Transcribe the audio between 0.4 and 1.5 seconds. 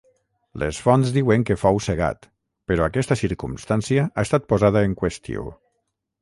Les fonts diuen